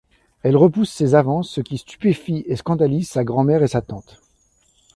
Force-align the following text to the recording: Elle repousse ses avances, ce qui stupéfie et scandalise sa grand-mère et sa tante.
Elle 0.41 0.57
repousse 0.57 0.89
ses 0.89 1.13
avances, 1.13 1.47
ce 1.51 1.61
qui 1.61 1.77
stupéfie 1.77 2.43
et 2.47 2.55
scandalise 2.55 3.07
sa 3.07 3.23
grand-mère 3.23 3.61
et 3.61 3.67
sa 3.67 3.83
tante. 3.83 4.19